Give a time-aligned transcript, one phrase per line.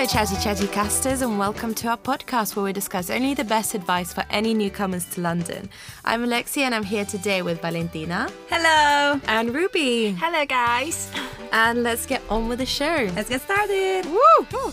[0.00, 3.74] Hello, chatty chatty casters, and welcome to our podcast where we discuss only the best
[3.74, 5.68] advice for any newcomers to London.
[6.06, 9.20] I'm Alexia, and I'm here today with Valentina Hello.
[9.26, 10.12] and Ruby.
[10.12, 11.10] Hello, guys.
[11.52, 13.10] And let's get on with the show.
[13.14, 14.06] Let's get started.
[14.06, 14.72] Woo!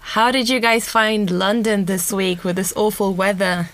[0.00, 3.68] How did you guys find London this week with this awful weather?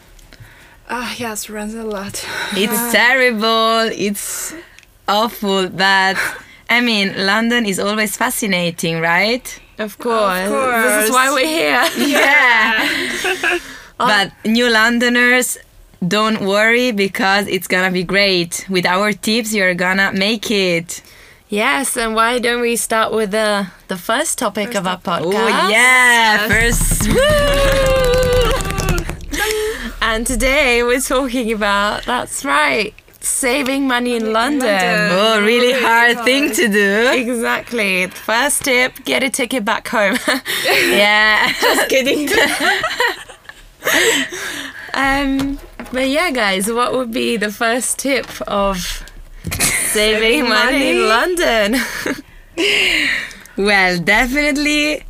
[0.90, 2.26] Ah, yes, runs a lot.
[2.54, 3.88] It's terrible.
[3.94, 4.52] It's
[5.06, 6.16] awful, but
[6.74, 9.46] I mean, London is always fascinating, right?
[9.78, 10.40] Of course.
[10.40, 11.04] This course.
[11.04, 11.84] is why we're here.
[12.18, 13.58] Yeah.
[13.96, 15.56] but new Londoners,
[16.06, 18.66] don't worry because it's gonna be great.
[18.68, 21.00] With our tips, you're gonna make it.
[21.48, 25.30] yes, and why don't we start with the the first topic of our oh, podcast?
[25.30, 27.06] Oh yeah, first.
[30.06, 32.94] And today we're talking about that's right,
[33.24, 34.68] saving money in London.
[34.68, 35.10] London.
[35.12, 36.20] Oh, really hard.
[36.24, 37.10] thing to do.
[37.12, 38.06] Exactly.
[38.08, 40.16] First tip: get a ticket back home.
[40.64, 41.52] Yeah.
[41.60, 42.28] Just kidding.
[44.94, 45.58] um,
[45.92, 49.04] but yeah, guys, what would be the first tip of
[49.52, 51.08] saving money in?
[51.08, 51.76] London?
[53.56, 55.04] Well, definitely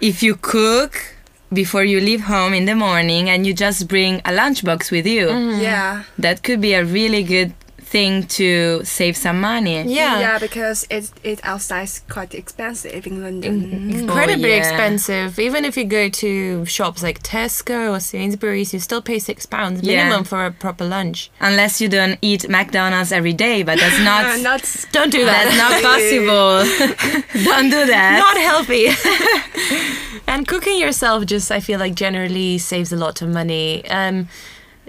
[0.00, 1.16] if you cook
[1.52, 5.28] before you leave home in the morning and you just bring a lunchbox with you,
[5.28, 5.60] mm-hmm.
[5.62, 6.04] yeah.
[6.18, 9.76] that could be a really good thing to save some money.
[9.84, 10.20] yeah.
[10.20, 13.52] Yeah, because it it outside is quite expensive in London.
[13.60, 13.74] Mm-hmm.
[13.76, 13.94] Mm-hmm.
[13.96, 14.60] Oh, Incredibly Oh, yeah.
[14.60, 15.38] expensive.
[15.38, 19.80] Even if you go to shops like Tesco or Sainsbury's, you still pay six pounds
[19.82, 20.04] Yeah.
[20.04, 21.30] minimum for a proper lunch.
[21.40, 24.60] Unless you don't eat McDonald's every day, but that's not not
[24.92, 25.44] Don't do that.
[25.48, 26.52] that's not possible.
[27.50, 28.18] don't do that.
[28.26, 28.84] not healthy.
[30.38, 33.84] And cooking yourself just I feel like generally saves a lot of money.
[33.90, 34.28] Um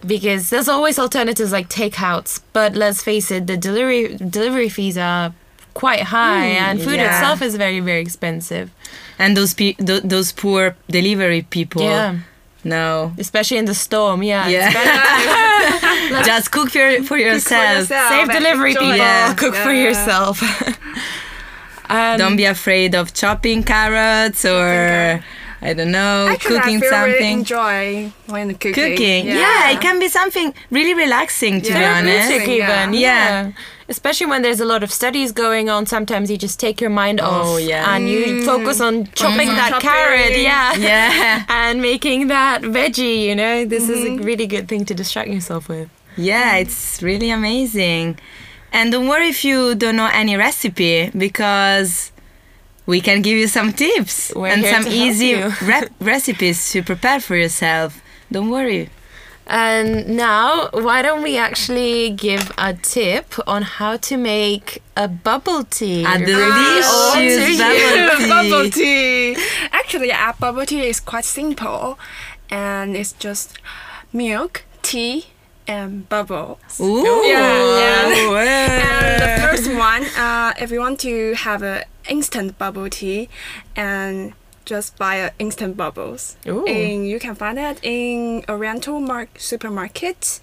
[0.06, 5.34] because there's always alternatives like takeouts, but let's face it, the delivery delivery fees are
[5.74, 7.12] quite high and food yeah.
[7.18, 8.72] itself is very very expensive.
[9.18, 11.82] and those pe- th- those poor delivery people.
[11.82, 12.20] Yeah.
[12.64, 13.14] No.
[13.18, 14.48] Especially in the storm, yeah.
[14.50, 16.24] Yeah.
[16.32, 17.80] just cook for, for yourself.
[17.80, 18.10] yourself.
[18.12, 19.34] Save delivery people, Yeah.
[19.34, 20.42] cook for yourself.
[21.90, 25.24] um, Don't be afraid of chopping carrots or
[25.62, 27.40] I don't know, Actually, cooking I feel really something.
[27.40, 28.74] enjoy when cooking.
[28.74, 29.72] Cooking, yeah.
[29.72, 31.98] it can be something really relaxing to be Yeah.
[31.98, 32.28] honest.
[32.30, 32.84] Therapeutic Yeah.
[32.84, 33.52] even, yeah.
[33.90, 37.20] Especially when there's a lot of studies going on, sometimes you just take your mind
[37.20, 37.94] off Oh, yeah.
[37.96, 39.56] and you focus on chopping Mhm.
[39.56, 39.90] that Chopping.
[39.90, 43.24] carrot, yeah, Yeah, and making that veggie.
[43.28, 45.90] You know, this is a really good thing to distract yourself with.
[46.16, 48.18] yeah, it's really amazing.
[48.72, 52.12] And don't worry if you don't know any recipe because
[52.90, 57.36] we can give you some tips We're and some easy re- recipes to prepare for
[57.36, 58.02] yourself.
[58.32, 58.90] Don't worry.
[59.46, 65.64] And now, why don't we actually give a tip on how to make a bubble
[65.66, 66.04] tea?
[66.04, 68.28] A delicious bubble tea.
[68.30, 69.36] bubble tea.
[69.72, 72.00] Actually, a bubble tea is quite simple,
[72.50, 73.58] and it's just
[74.14, 75.26] milk, tea,
[75.70, 76.58] and bubbles.
[76.82, 77.04] Ooh.
[77.26, 83.30] Yeah, And the first one, uh, if you want to have an instant bubble tea,
[83.76, 84.34] and
[84.70, 86.38] just buy a instant bubbles.
[86.48, 86.66] Ooh.
[86.66, 90.40] And you can find it in Oriental mar- supermarket.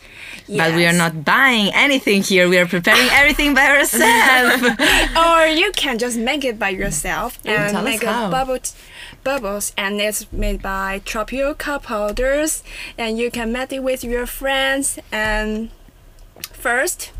[0.48, 2.48] But we are not buying anything here.
[2.48, 4.62] We are preparing everything by ourselves.
[5.16, 8.58] or you can just make it by yourself tell and make a bubble
[9.22, 12.62] bubbles and it's made by tapioca powders
[12.96, 15.70] and you can make it with your friends and
[16.52, 17.10] first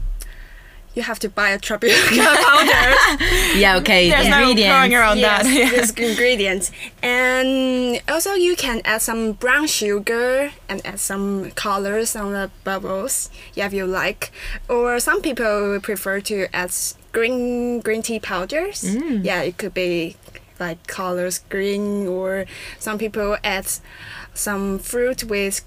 [0.96, 2.96] you have to buy a tapioca powder.
[3.56, 4.10] Yeah, okay.
[4.10, 5.72] There's no going around yes, that.
[5.72, 6.72] these ingredients.
[7.02, 13.30] And also you can add some brown sugar and add some colors on the bubbles
[13.54, 14.32] yeah, if you like.
[14.68, 16.72] Or some people prefer to add
[17.12, 18.84] green green tea powders.
[18.84, 20.16] Yeah it could be
[20.58, 22.46] like colors green or
[22.78, 23.66] some people add
[24.34, 25.64] some fruit with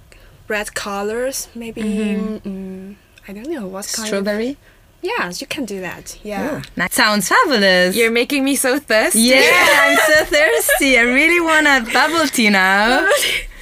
[0.48, 2.96] red colors maybe mm,
[3.28, 4.58] i don't know what kind of
[5.02, 5.24] Strawberry?
[5.28, 7.96] yes you can do that yeah That sounds fabulous.
[7.96, 9.20] You're making me so thirsty.
[9.20, 10.98] yeah, I'm so thirsty.
[10.98, 13.08] I really want a bubble tea now.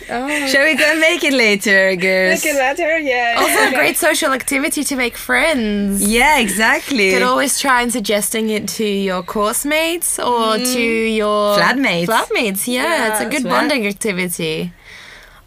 [0.10, 0.48] Oh.
[0.48, 2.42] Shall we go and make it later, girls?
[2.44, 3.36] Make it later, yeah.
[3.38, 6.01] Also, a great social activity to make friends.
[6.01, 7.07] Yeah, exactly.
[7.07, 10.74] You could always try and suggesting it to your course mates or mm.
[10.74, 12.06] to your Flatmates.
[12.06, 14.72] Flatmates, yeah, it's a good flat- bonding activity.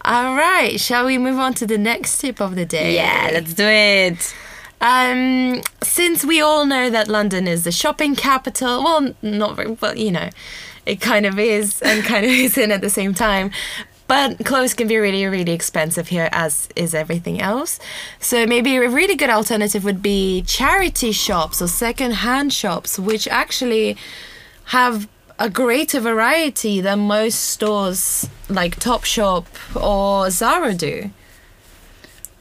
[0.05, 2.95] All right, shall we move on to the next tip of the day?
[2.97, 4.35] yeah, let's do it.
[4.81, 9.99] Um, since we all know that London is the shopping capital, well, not very, but
[9.99, 10.31] you know,
[10.87, 13.51] it kind of is and kind of isn't at the same time.
[14.07, 17.79] But clothes can be really, really expensive here, as is everything else.
[18.19, 23.97] So maybe a really good alternative would be charity shops or second-hand shops, which actually
[24.65, 29.47] have a greater variety than most stores like Topshop
[29.81, 31.11] or Zara do.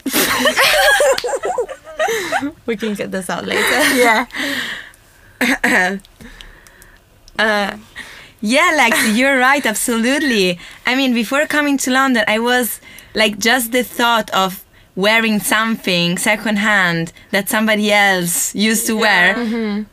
[2.66, 3.62] we can get this out later.
[3.96, 4.26] Yeah.
[7.40, 7.78] uh,
[8.42, 10.60] yeah, like you're right, absolutely.
[10.86, 12.82] I mean, before coming to London, I was
[13.14, 14.66] like just the thought of
[14.96, 19.86] wearing something secondhand that somebody else used to wear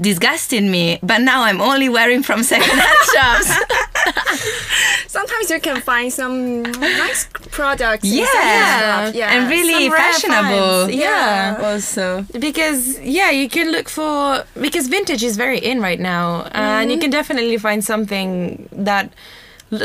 [0.00, 0.98] disgusted me.
[1.02, 3.52] But now I'm only wearing from secondhand shops.
[5.06, 8.04] Sometimes you can find some nice products.
[8.04, 8.26] Yeah.
[8.26, 9.32] second yeah.
[9.32, 10.86] and really some fashionable.
[10.86, 11.58] finds, yeah.
[11.62, 12.26] Also.
[12.38, 16.96] because yeah you can look for because vintage is very in right now and you
[16.96, 17.02] mm-hmm.
[17.02, 19.12] can definitely find something that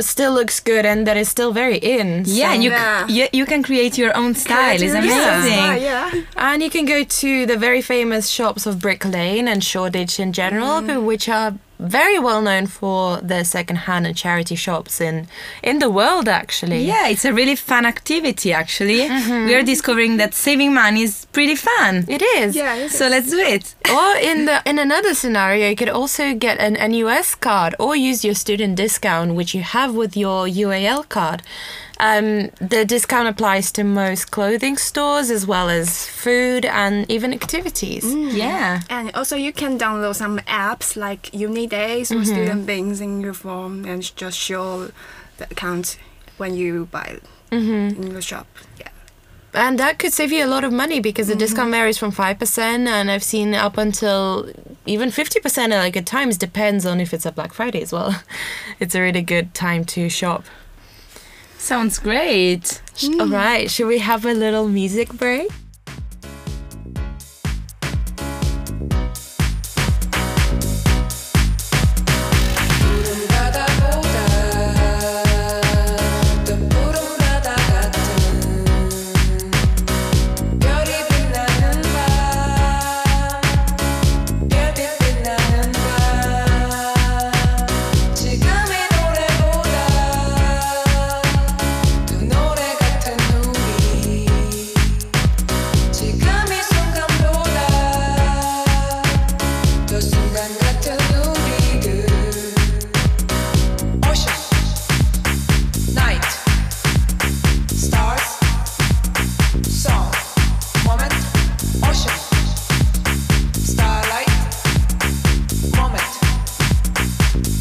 [0.01, 3.07] still looks good and that is still very in Yeah, so- and you, Yeah.
[3.07, 4.75] you you can create your own style.
[4.75, 5.09] It's amazing.
[5.11, 6.11] style, yeah.
[6.35, 10.33] and you can go to the very famous shops of brick lane and shoreditch in
[10.33, 15.27] general but which are very well known for their second-hand and charity shops in
[15.63, 19.01] in the world actually Yeah, it's a really fun activity actually.
[19.07, 19.45] Mm-hmm.
[19.47, 22.05] We are discovering that saving money is pretty fun.
[22.07, 23.11] it is Yeah, it So is.
[23.11, 23.75] let's do it.
[23.89, 28.25] or in the in another scenario, you could also get an NUS card or use
[28.25, 31.41] your student discount, which you have with your UAL card.
[31.99, 38.03] Um, the discount applies to most clothing stores as well as food and even activities.
[38.03, 38.33] Mm.
[38.33, 38.81] Yeah.
[38.89, 42.23] And also, you can download some apps like Unidays or mm-hmm.
[42.23, 44.91] Student Beans in your phone and just show
[45.37, 45.97] the account
[46.37, 47.19] when you buy
[47.51, 48.01] mm-hmm.
[48.01, 48.47] in the shop.
[48.79, 48.89] Yeah.
[49.53, 51.39] And that could save you a lot of money because the mm-hmm.
[51.39, 54.51] discount varies from 5% and I've seen up until
[54.85, 58.21] even 50% like at times depends on if it's a Black Friday as well.
[58.79, 60.45] It's a really good time to shop.
[61.67, 62.81] Sounds great.
[62.95, 63.19] Mm.
[63.19, 65.49] All right, should we have a little music break?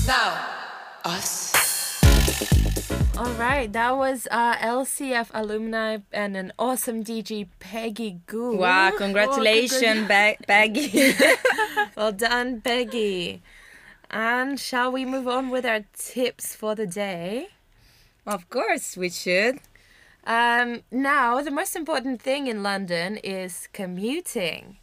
[0.06, 0.38] Now,
[1.04, 1.52] us.
[3.18, 8.56] All right, that was uh, LCF alumni and an awesome DJ, Peggy Goo.
[8.56, 11.14] Wow, congratulations, ba- Baggy.
[11.96, 13.42] Well done, Peggy.
[14.10, 17.48] And shall we move on with our tips for the day?
[18.26, 19.58] of course, we should.
[20.24, 24.78] Um, now, the most important thing in London is commuting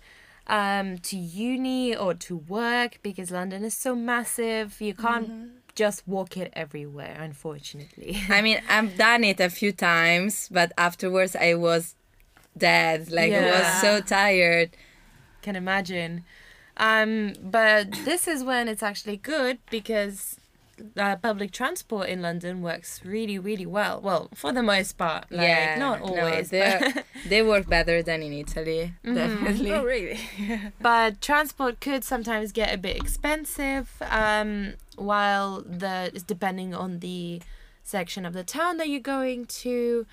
[0.48, 4.80] um, to uni or to work because London is so massive.
[4.82, 8.18] You can't just walk it everywhere, unfortunately.
[8.30, 11.96] I mean, I've done it a few times, but afterwards I was
[12.58, 13.12] dead.
[13.12, 14.72] Like, I was so tired.
[15.42, 16.24] can imagine.
[16.78, 20.40] Um, but this is when it's actually good because
[20.98, 24.02] uh, public transport in London works really, really well.
[24.02, 25.78] Well, for the most part, like, yeah.
[25.78, 26.50] not always.
[26.50, 26.94] they
[27.28, 28.94] they work better than in Italy.
[29.04, 29.72] Definitely.
[29.72, 30.20] Oh, really?
[30.82, 34.02] but transport could sometimes get a bit expensive.
[34.10, 37.42] Um, while the depending on the
[37.84, 40.06] section of the town that you're going to.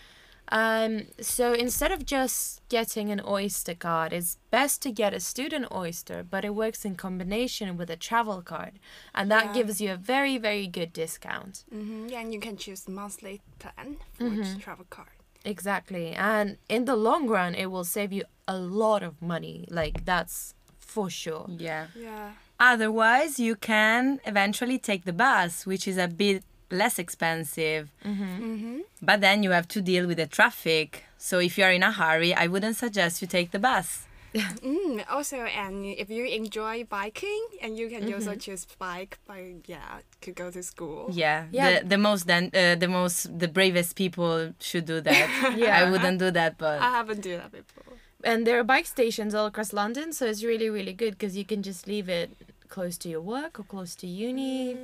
[0.51, 5.67] Um, so instead of just getting an Oyster card, it's best to get a student
[5.73, 8.73] Oyster, but it works in combination with a travel card,
[9.15, 9.53] and that Yeah.
[9.53, 11.65] gives you a very very good discount.
[11.71, 15.09] hmm Yeah, and you can choose monthly plan for each travel card.
[15.45, 19.67] Exactly, and in the long run, it will save you a lot of money.
[19.71, 21.47] Like that's for sure.
[21.49, 21.87] Yeah.
[21.95, 22.33] Yeah.
[22.59, 27.91] Otherwise, you can eventually take the bus, which is a bit less expensive.
[28.05, 28.79] Mm-hmm.
[29.03, 31.05] But then you have to deal with the traffic.
[31.19, 34.07] So if you're in a hurry, I wouldn't suggest you take the bus.
[34.63, 39.99] Mm, also, and if you enjoy biking, and you can also choose bike by yeah
[40.21, 41.09] to go to school.
[41.11, 41.81] Yeah, Yeah.
[41.81, 45.27] The, the most then uh, the most the bravest people should do that.
[45.59, 45.81] Yeah.
[45.81, 47.95] I wouldn't do that, but I haven't do that before.
[48.23, 51.45] and there are bike stations all across London, so it's really really good because you
[51.45, 52.31] can just leave it
[52.69, 54.77] close to your work or close to uni.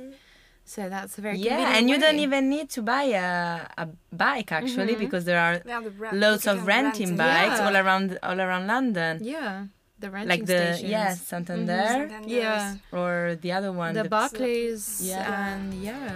[0.67, 4.51] So that's a very Yeah, and you don't even need to buy a, a bike
[4.51, 4.99] actually mm-hmm.
[5.05, 7.65] because there are Yeah, the rent- loads of renting rent bikes Yeah.
[7.67, 9.13] all around all around London.
[9.23, 10.89] Yeah, the renting like the stations.
[10.89, 12.11] yes, Santander mm-hmm.
[12.11, 12.29] Santander.
[12.29, 13.93] Yeah, or the other one.
[13.93, 15.23] the the- Barclays Yeah.
[15.55, 16.11] and yeah.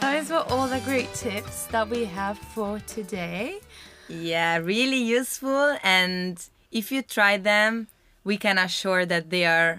[0.00, 3.60] Those were all the great tips that we have for today.
[4.08, 5.76] Yeah, really useful.
[5.84, 7.86] And if you try them,
[8.30, 9.70] we can assure that they are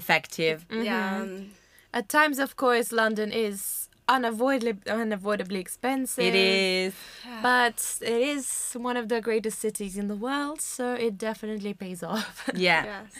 [0.00, 0.56] effective.
[0.70, 1.22] Yeah.
[1.22, 1.50] um,
[1.98, 6.24] At times, of course, London is unavoidably unavoidably expensive.
[6.30, 6.92] It is.
[7.48, 7.78] but
[8.14, 8.46] it is
[8.88, 12.34] one of the greatest cities in the world, so it definitely pays off.
[12.68, 12.82] Yeah.
[12.92, 13.10] Yes.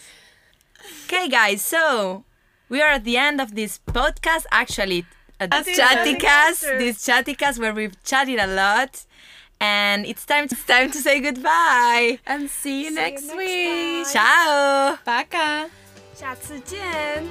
[1.05, 1.61] Okay, guys.
[1.75, 2.25] So
[2.73, 4.45] we are at the end of this podcast.
[4.63, 5.01] Actually,
[5.43, 6.79] at this the chattycast, Chattycast.
[6.85, 8.93] this chattycast where we've chatted a lot,
[9.60, 10.46] and it's time.
[10.46, 12.20] It's time to say goodbye.
[12.26, 14.06] and see you you next next week.
[14.06, 14.14] time.
[14.14, 15.00] Ciao.
[15.06, 15.70] Baka.
[16.16, 17.24] 下次见。